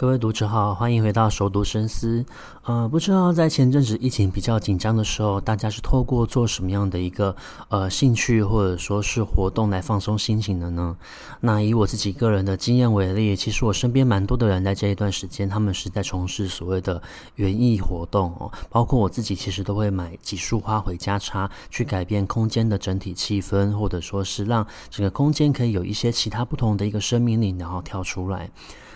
[0.00, 2.24] 各位读者好，欢迎回到熟读深思。
[2.62, 7.36] 呃，不知道在前阵子疫情比较紧张的时候，大家是透过做什么样的一个
[7.68, 10.96] 呃兴趣或者说是活动来放松心情的呢？
[11.40, 17.02] 那以我自己个人的经验为例，其实我身边蛮多的人在这一段时间，他们是在从事所谓的
[17.34, 28.48] 园艺活动哦，包括我自己其实都会买几束花回家插，去改变空间的整体气氛，或者说是让整个空间可以有一些其他不同的一个生命力，然后跳出来。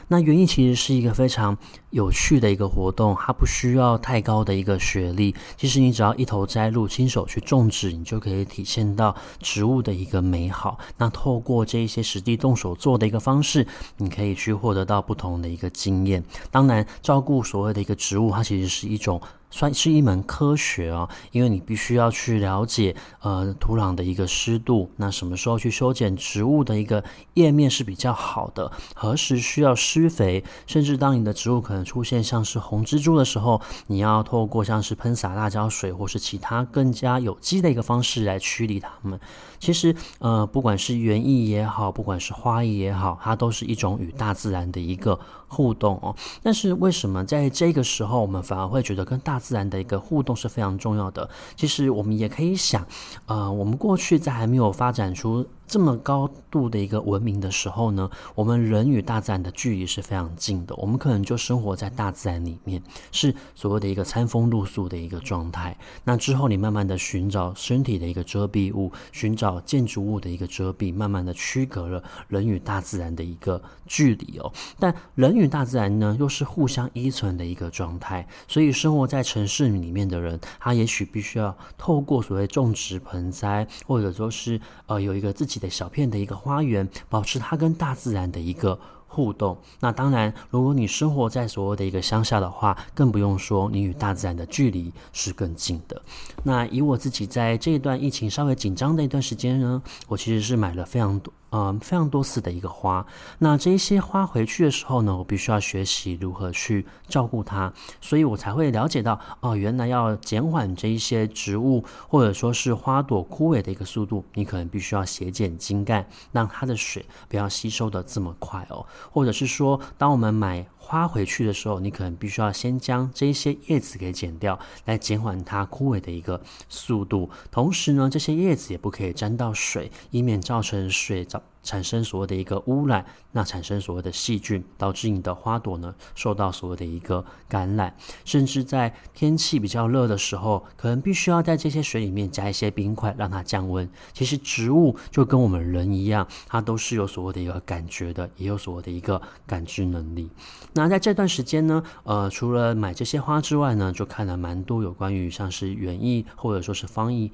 [0.08, 1.56] 那园艺其实是一个非常
[1.90, 5.34] 有趣的一个活动，它不需要太高的一个学历。
[5.56, 10.78] 其实你只要一头栽入，亲手去种植，你就可以体现到植物的一个美好。
[10.98, 16.22] 那透过这一些实地动手做的一个方式，你可以去获得到不同的一个经验。
[16.50, 19.20] 当然，照顾所谓的一个植物，它其实是一种。
[19.54, 39.20] 算是一门科学哦，因为你必须要去了解呃土壤的一个湿度，那什么时候去修剪植物的一个叶面是比较好的，何时需要施肥，甚至当你的植物可能出现像是红蜘蛛的时候，你要透过像是喷洒辣椒水或是其他更加有机的一个方式来驱离它们。
[39.64, 46.14] 其实呃不管是园艺也好，不管是花艺也好，它都是一种与大自然的一个互动哦。
[46.42, 51.28] 但是为什么在这个时候我们反而会觉得跟大自然的一个互动是非常重要的。
[51.56, 52.86] 其实我们也可以想，
[53.24, 60.74] 呃，我们过去在还没有发展出这么高度的一个文明的时候呢，我们人与大自然的距离是非常近的。
[60.76, 65.76] 我们可能就生活在大自然里面，是所谓的一个餐风露宿的一个状态。
[66.04, 74.52] 那之后，你慢慢的寻找身体的一个遮蔽物，寻找建筑物的一个遮蔽，慢慢的区隔了人与大自然的一个距离哦。
[74.78, 78.26] 但人与大自然呢，又是互相依存的一个状态。
[78.46, 85.70] 所以，生活在城市里面的人，他也许必须要透过所谓种植盆栽，或者说是呃有一个自己的。
[85.74, 88.78] 小片的一个花园，保持它跟大自然的一个
[89.08, 89.58] 互动。
[89.80, 96.00] 那当然，如果你生活在所谓的一个乡下的话，更不用说你与大自然的距离是更近的。
[96.44, 101.34] 那以我自己在这一段疫情稍微紧张的一段时间呢，我其实是买了非常多。
[101.56, 103.06] 嗯，非常多次的一个花，
[103.38, 127.30] 那这一些花回去的时候呢，我必须要学习如何去照顾它，所以我才会了解到，哦，原来要减缓这一些植物或者说是花朵枯萎的一个速度，你可能必须要斜剪茎干，让它的水不要吸收的这么快哦，或者是说，当我们买花回去的时候，你可能必须要先将这些叶子给剪掉，来减缓它枯萎的一个速度。
[127.50, 131.42] 同时呢，这些叶子也不可以沾到水，以免造成水造。
[131.64, 143.88] 产生所谓的一个污染，那产生所谓的细菌，导致你的花朵呢受到所谓的一个感染，甚至在天气比较热的时候，可能必须要在这些水里面加一些冰块，让它降温。
[144.12, 150.30] 其实植物就跟我们人一样，它都是有所谓的一个感觉的，也有所谓的一个感知能力。
[150.74, 157.32] 那在这段时间呢，呃，除了买这些花之外呢，就看了蛮多有关于像是园艺或者说是方艺。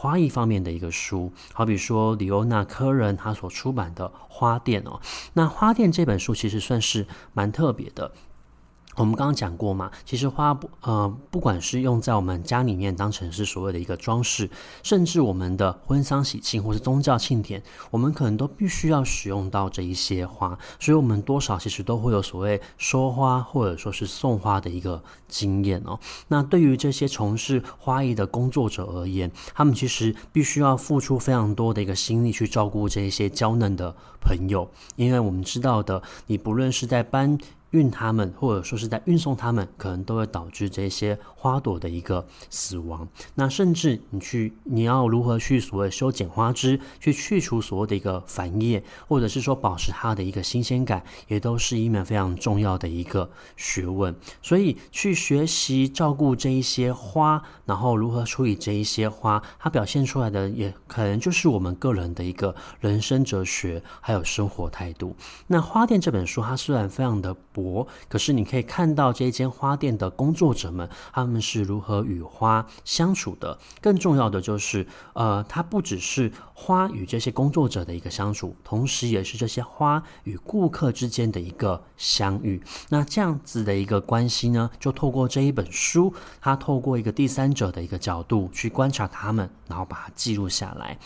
[0.00, 4.98] 花艺方面的一个书，好比说李欧纳科人他所出版的《花店》哦，
[5.34, 8.10] 那《花店》这本书其实算是蛮特别的。
[9.00, 14.48] 我们刚刚讲过嘛，其实花不呃，不管是用在我们家里面当成是所谓的一个装饰，
[14.82, 25.98] 甚至我们的婚丧喜庆或是宗教庆典，我们可能都必须要使用到这一些花，所以我们多少其实都会有所谓收花或者说是送花的一个经验哦。
[26.28, 37.38] 那对于这些从事花艺的工作者而言，他们其实必须要付出非常多的一个心力去照顾这一些娇嫩的朋友，因为我们知道的，你不论是在搬。
[37.70, 43.08] 运它们，或者说是在运送它们，可能都会导致这些花朵的一个死亡。
[43.34, 54.14] 那甚至你去，你要如何去所谓修剪花枝，去去除所谓的一个繁叶，或者是说保持它的一个新鲜感，也都是一门非常重要的一个学问。
[54.42, 65.14] 所以去学习照顾这一些花，然后如何处理这一些花，它表现出来的也可能就是我们个人的一个人生哲学，还有生活态度。
[65.46, 67.34] 那《花店》这本书，它虽然非常的
[68.08, 73.58] 可是你可以看到这间花店的工作者们，他们是如何与花相处的。
[73.80, 82.62] 更重要的就是，呃，它不只是花与这些工作者的一个相处，同时也是这些花与顾客之间的一个相遇。
[82.88, 90.98] 那这样子的一个关系呢，就透过这一本书，它透过一个第三者的一个角度去观察他们，然后把它记录下来。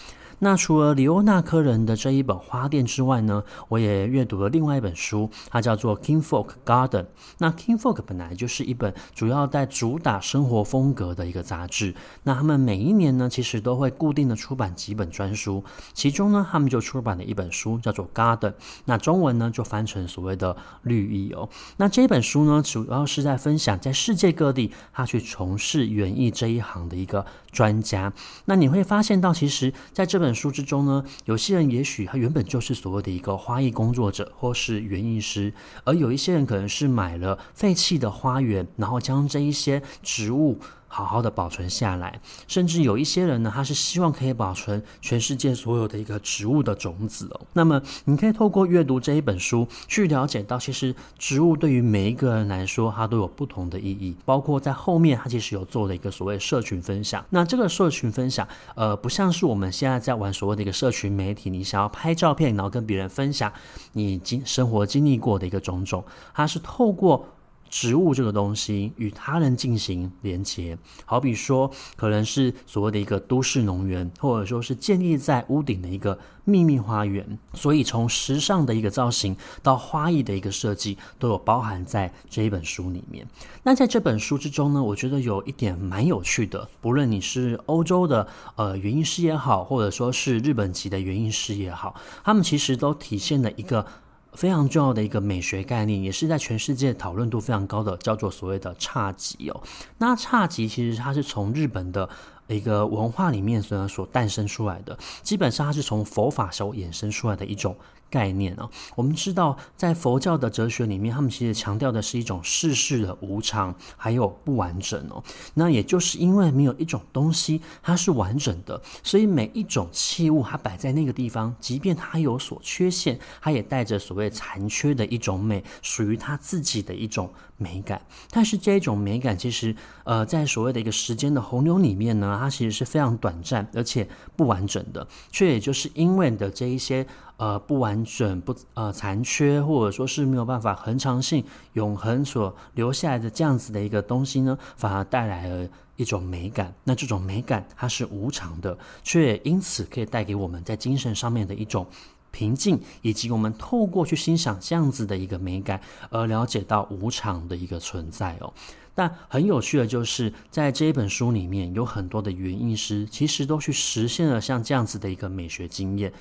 [0.45, 7.03] 那除了里欧纳科人的这一本《花店》之外呢，我也阅读了另外一本书，它叫做《Kingfolk Garden》。
[7.39, 11.95] 那《Kingfolk》本来就是一本主要在主打生活风格的一个杂志。
[12.25, 15.65] 那他们每一年呢，其实都会固定的出版几本专书，
[15.95, 18.51] 其中呢，他们就出版了一本书，叫做《Garden》。
[18.85, 20.55] 那中文呢，就翻成所谓的
[20.85, 21.49] “绿意”哦。
[21.79, 28.13] 那这本书呢，主要是在分享在世界各地他去从事园艺这一行的一个专家。
[28.47, 35.55] 那你会发现到，其实在这本书之中呢，有些人也许他原本就是所谓的一个花艺工作者或是园艺师，
[35.85, 40.59] 而有一些人可能是买了废弃的花园，然后将这一些植物。
[40.95, 47.41] 好好的保存下来，甚至有一些人呢，他是希望可以保存全世界所有的一个植物的种子哦。
[47.55, 54.15] 那么，你可以透过阅读这一本书，去了解到，其实植物对于每一个人来说，它都有不同的意义。
[54.25, 57.25] 包括在后面，它其实有做了一个所谓社群分享。
[57.31, 63.53] 那这个社群分享，呃，不像是我们现在在玩所谓的一个社群媒体，你想要拍照片，然后跟别人分享
[63.95, 67.27] 你经生活经历过的一个种种，它是透过。
[67.75, 77.37] 植物这个东西与他人进行连接，好比说，可能是所谓的一个都市农园，或者说是建立在屋顶的一个秘密花园。
[77.53, 83.27] 所以，从时尚的一个造型到花艺的一个设计，都有包含在这一本书里面。
[83.65, 88.25] 那在这本书之中呢，我觉得有一点蛮有趣的，不论你是欧洲的
[88.55, 93.85] 呃园艺师也好，或者说是日本籍的园艺师也好，他们其实都体现了一个。
[94.35, 99.63] 非常重要的一个美学概念，也是在全世界讨论度非常高的，叫做所谓的侘寂哦。
[99.99, 102.09] 那侘寂其实它是从日本的
[102.49, 107.77] 一个文化里面所所诞生出来的，基本上它是从佛法所衍生出来的一种。
[108.15, 115.21] 概念啊，我们知道，在佛教的哲学里面，他们其实强调的是一种世事的无常，还有不完整哦。
[115.55, 128.01] 那也就是因为没有一种东西它是完整的，所以每一种器物它摆在那个地方，即便它有所缺陷，它也带着所谓残缺的一种美，属于它自己的一种美感。
[128.31, 129.75] 但是这一种美感，其实
[130.05, 134.07] 呃，在所谓的一个时间的洪流里面呢，它其实是非常短暂而且
[134.37, 137.05] 不完整的，却也就是因为的这一些。
[137.37, 146.73] 呃，不完整、不呃残缺，或者说是没有办法恒常性、永恒所留下来的这样子的一个东西呢，反而带来了一种美感。
[146.85, 151.85] 那这种美感它是无常的，却因此可以带给我们在精神上面的一种
[152.31, 155.81] 平静，以及我们透过去欣赏这样子的一个美感，
[156.11, 158.53] 而了解到无常的一个存在哦。
[158.97, 166.13] 但很有趣的就是，在这一本书里面，有很多的园艺师其实都去实现了像这样子的一个美学经验。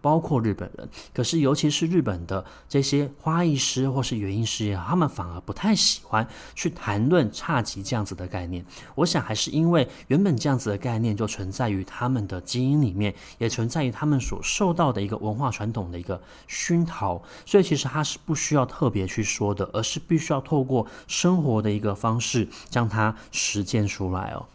[0.00, 8.64] 包括日本人，可是尤其是日本的这些花艺师或是园艺师也好，他们反而不太喜欢去谈论侘寂这样子的概念。
[8.94, 24.46] 我想还是因为原本这样子的概念就存在于他们的基因里面，也存在于他们所受到的一个文化传统的一个熏陶，所以其实他是不需要特别去说的，而是必须要透过生活的一个方式将它实践出来哦。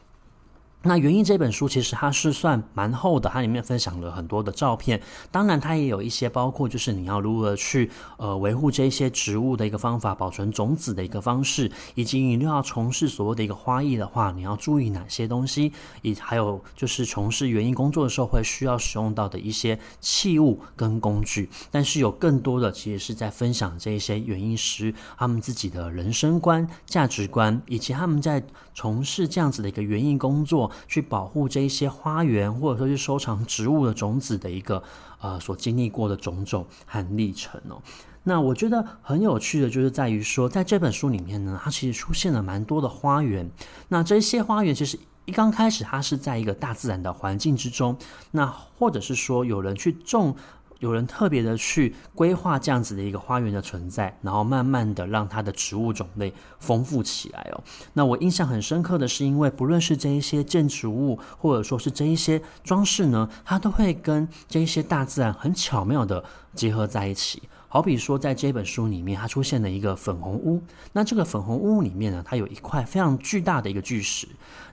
[0.88, 5.02] 那《园艺》这本书其实它是算蛮厚的，它里面分享了很多的照片，
[5.32, 15.74] 当然它也有一些包括就是你要如何去呃维护这些植物的一个方法，保存种子的一个方式，以及你又要从事所谓的一个花艺的话，你要注意哪些东西，
[16.04, 21.50] 以还有就是从事园艺工作的时候会需要使用到的一些器物跟工具。
[21.72, 28.44] 但是有更多的其实是在分享这一些园艺师他们自己的人生观、价值观，以及他们在
[28.76, 30.72] 从事这样子的一个园艺工作。
[30.88, 34.82] 去保护这一些花园，或者说去收藏植物的种子的一个
[35.20, 37.82] 呃所经历过的种种和历程哦。
[38.24, 43.50] 那我觉得很有趣的，就是在于说，在这本书里面呢，它其实出现了蛮多的花园。
[43.90, 47.98] 那这些花园其实一刚开始，它是在一个大自然的环境之中，
[48.32, 48.46] 那
[48.78, 50.36] 或者是说有人去种。
[50.86, 57.64] 有人特别的去规划这样子的一个花园的存在，然后慢慢的让它的植物种类丰富起来哦。
[57.94, 66.24] 那我印象很深刻的是，因为不论是这一些建筑物，或者说是这一些装饰呢，它都会跟这一些大自然很巧妙的
[66.54, 67.42] 结合在一起。
[67.68, 70.62] 好比说，在这本书里面，它出现了一个粉红屋。
[70.94, 74.28] 那这个粉红屋里面呢，它有一块非常巨大的一个巨石。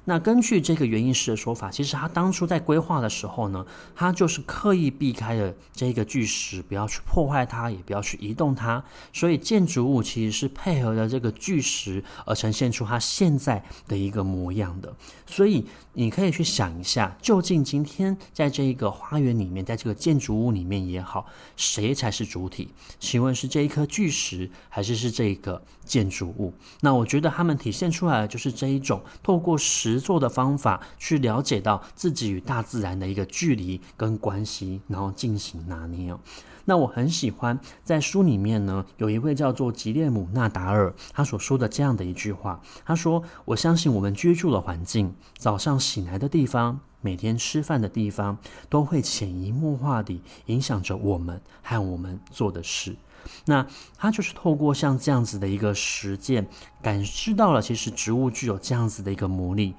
[0.04, 8.82] 那根据这个原因师的说法，其实他当初在规划的时候呢，他就是刻意避开了这个巨石，不要去破坏它，也不要去移动它。
[9.12, 14.92] 所以建筑物其实是配合了这个巨石而呈现出它现在的一个模样的。
[15.24, 22.70] 所以你可以去想一下，究竟今天在这一个花园里面，在这个建筑物里面也好，谁才是主体？
[22.98, 26.52] 请问是这一颗巨石，还是是这一个建筑物？
[26.80, 36.20] 那我觉得他们体现出来的就是这一种透过实作的方法去了解到自己与大自然的一个距离跟关系，然后进行拿捏哦。
[36.64, 48.38] 那我很喜欢在书里面呢，有一位叫做吉列姆纳达尔，他所说的这样的一句话，他说：“我相信我们居住的环境，早上醒来的地方。”每天吃饭的地方
[48.70, 52.96] 都会潜移默化地影响着我们和我们做的事。
[53.44, 53.66] 那
[53.96, 56.48] 他就是透过像这样子的一个实践，
[56.80, 59.74] 感知到了其实植物具有这样子的一个魔力。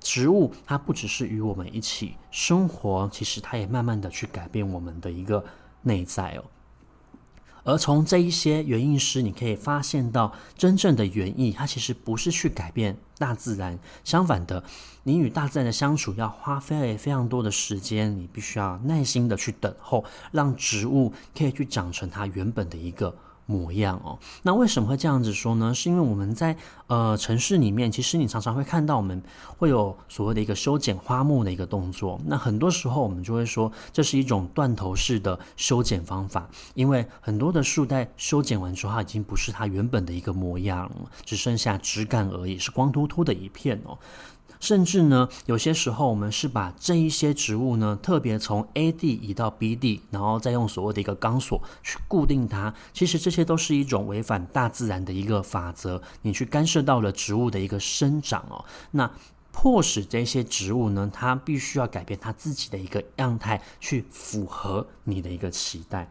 [0.00, 5.44] 植物它不只是与我们一起生活，其实它也慢慢的去改变我们的一个
[5.82, 6.44] 内在哦。
[7.64, 14.64] 而从这一些原因师，你可以发现到，真正的园艺，它其实不是去改变大自然，相反的，
[15.02, 23.14] 你与大自然的相处要花费非常多的时间，你必须要耐心的去等候，让植物可以去长成它原本的一个。
[23.50, 25.74] 模样哦，那为什么会这样子说呢？
[25.74, 29.20] 是因为我们在呃城市里面，其实你常常会看到我们
[29.58, 32.20] 会有所谓的一个修剪花木的一个动作。
[32.26, 43.98] 那很多时候我们就会说，这是一种断头式的修剪方法，因为很多的树在修剪完之后，它已经不是它原本的一个模样了，只剩下枝干而已，是光秃秃的一片哦。
[44.60, 52.72] 甚至呢，有些时候我们是把这一些植物呢，特别从 A 地移到 B 地，然后再用所谓的一个钢索去固定它。
[52.92, 58.64] 其实这些都是一种违反大自然的一个法则，你去干涉到了植物的一个生长哦。
[58.92, 59.10] 那
[59.50, 66.08] 迫使这些植物呢，它必须要改变它自己的一个样态，去符合你的一个期待。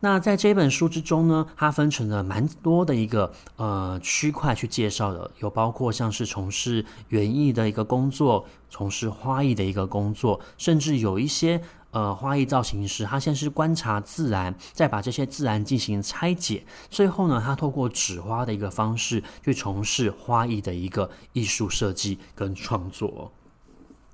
[0.00, 23.32] 那在这本书之中呢，它分成了蛮多的一个呃区块去介绍的，有包括像是从事园艺的一个工作，从事花艺的一个工作，甚至有一些呃花艺造型师，他先是观察自然，再把这些自然进行拆解，最后呢，他透过纸花的一个方式去从事花艺的一个艺术设计跟创作。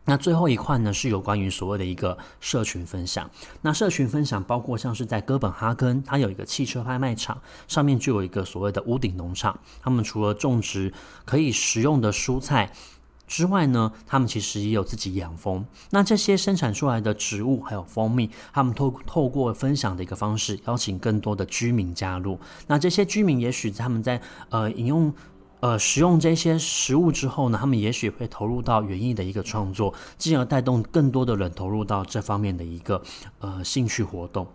[0.06, 3.30] 那最后一块呢，是有关于所谓的一个社群分享。
[3.62, 9.58] 那社群分享包括像是在哥本哈根，它有一个汽车拍卖场，上面就有一个所谓的屋顶农场。
[9.82, 10.92] 他们除了种植
[11.24, 12.70] 可以食用的蔬菜
[13.26, 15.64] 之外呢，他们其实也有自己养蜂。
[15.88, 22.38] 那这些生产出来的植物还有蜂蜜，他们透透过分享的一个方式，邀请更多的居民加入。
[22.66, 24.20] 那这些居民也许他们在
[24.50, 25.10] 呃饮用。
[25.64, 33.00] 呃，使用这些食物之后呢，他们也许会投入到园艺的一个创作，进而带动更多的人投入到这方面的一个
[33.38, 34.46] 呃兴趣活动。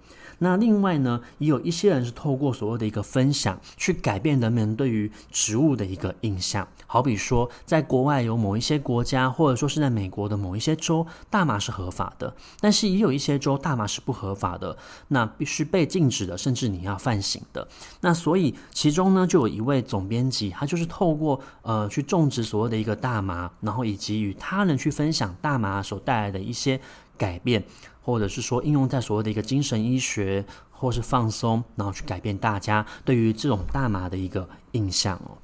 [0.41, 6.65] 那另外呢，也有一些人是透过所谓的一个分享，去改变人们对于植物的一个印象。
[6.85, 14.77] 好比说，在国外有某一些国家，或者说是在美国的某一些州，大麻是合法的，但是也有一些州大麻是不合法的，
[15.09, 17.67] 那必须被禁止的，甚至你要犯刑的。
[18.01, 26.77] 那所以其中呢，就有一位总编辑，他就是透透过呃去种植所谓的一个大麻，然后以及与他人去分享大麻所带来的一些
[27.17, 27.63] 改变。
[28.01, 35.37] 或者是说应用在所谓的一个精神医学，或是放松，然后去改变大家对于这种大麻的一个印象哦。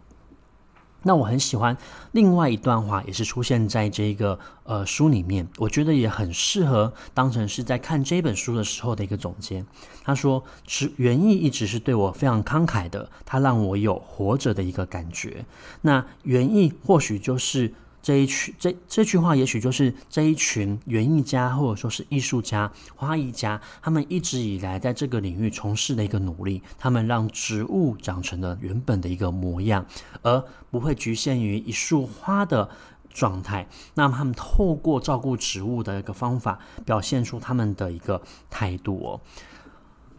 [1.05, 1.77] 那我很喜欢
[2.13, 9.63] 另外一段话，也是出现在这个呃书里面，我觉得也很适合当成是在看这本书的时候的一个总结。
[10.03, 15.45] 他说：“是园艺一直是对我非常慷慨的，它让我有活着的一个感觉。
[15.81, 17.71] 那园艺或许就是。”
[18.05, 29.83] 这一群这这句话，也许就是这一群园艺家或者说是艺术家、花艺家，他们一直以来在这个领域从事的一个努力，他们让植物长成了原本的一个模样，
[30.21, 32.69] 而不会局限于一束花的
[33.11, 33.67] 状态。
[33.95, 38.21] 那么，他们透过照顾植物的一个方法，表现出他们的一个
[38.51, 39.21] 态度哦。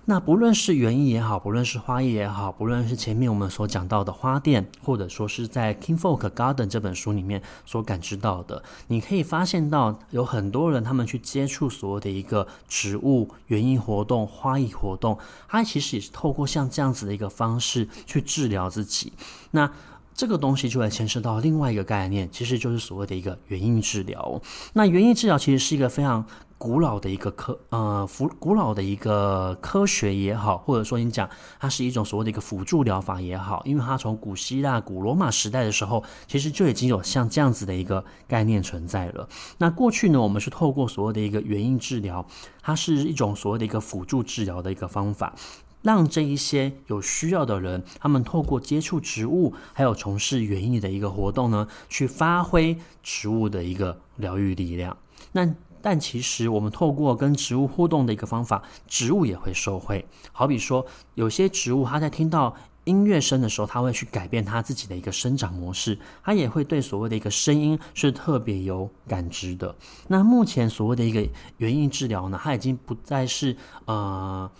[0.08, 19.12] 那不论是园艺也好，不论是花艺也好，不论是前面我们所讲到的花店，或者说是在《King Folk Garden》这本书里面所感知到的，你可以发现到有很多人他们去接触所谓的一个植物园艺活动、花艺活动，他其实也是透过像这样子的一个方式去治疗自己。
[19.50, 19.68] 那
[20.14, 24.40] 这个东西就会牵涉到另外一个概念，其实就是所谓的一个园艺治疗。
[24.72, 26.24] 那园艺治疗其实是一个非常
[26.58, 31.28] 古老的一个科呃，古古老的一个科学也好，或者说你讲
[31.60, 39.28] 它是一种所谓的一个辅助疗法也好，因为它从古希腊、古罗马时代的时候，其实就已经有像这样子的一个概念存在了。
[39.58, 42.26] 那过去呢，我们是透过所谓的一个园艺治疗，
[42.62, 45.34] 它是一种所谓的一个辅助治疗的一个方法，
[45.82, 54.96] 让这一些有需要的人，他们透过接触植物，还有从事园艺的一个活动呢，去发挥植物的一个疗愈力量。
[55.32, 55.54] 那
[55.86, 60.04] 但其实我们透过跟植物互动的一个方法，植物也会受惠。
[60.32, 69.76] 好比说，有些植物它在听到音乐声的时候，它会去改变它自己的一个生长模式，它也会对所谓的一个声音是特别有感知的。
[70.08, 71.24] 那目前所谓的一个
[71.58, 74.50] 原因治疗呢，它已经不再是呃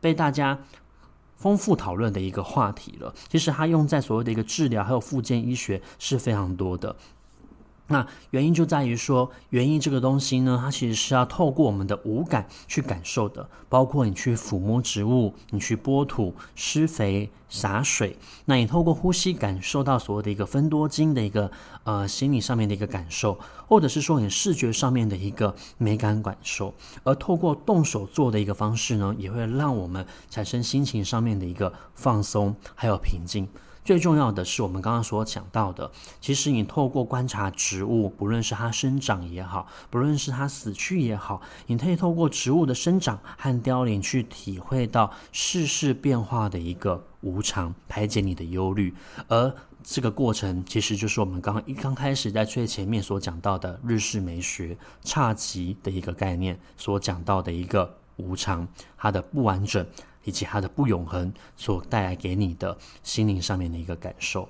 [0.00, 0.58] 被大家
[1.36, 3.14] 丰富讨论的一个话题了。
[3.28, 6.96] 其实它用在所谓的一个治疗还有复健医学是非常多的。
[7.92, 21.50] 那原因就在于说，园艺这个东西呢，它其实是要透过我们的五感去感受的，包括你去抚摸植物，你去拨土、施肥、洒水，那你透过呼吸感受到所谓的一个芬多精的一个
[21.84, 33.46] 呃心理上面的一个感受，或者是说你视觉上面的一个美感感受，而透过动手做的一个方式呢，也会让我们产生心情上面的一个放松，还有平静。
[33.84, 48.94] 最重要的是，我们刚刚所讲到的，其实你透过观察植物，不论是它生长也好，不论是它死去也好，你可以透过植物的生长和凋零，去体会到世事变化的一个无常，排解你的忧虑。
[49.26, 59.84] 而这个过程，其实就是我们刚刚一刚开始在最前面所讲到的日式美学侘寂的一个概念，所讲到的一个无常，它的不完整。
[60.24, 64.48] 以及它的不永恒所带来给你的心灵上面的一个感受。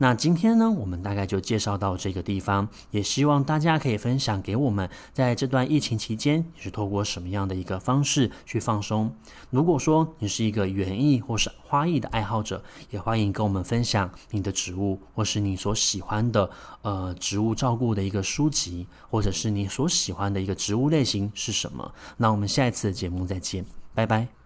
[0.00, 9.12] 那今天呢，我们大概就介绍到这个地方，也希望大家可以分享给我们，在这段疫情期间，你是透过什么样的一个方式去放松？
[9.50, 16.48] 如果说你是一个园艺或是花艺的爱好者，也欢迎跟我们分享你的植物，或是你所喜欢的
[16.82, 21.92] 呃植物照顾的一个书籍，或者是你所喜欢的一个植物类型是什么？
[22.18, 24.37] 那我们下一次的节目再见，拜拜。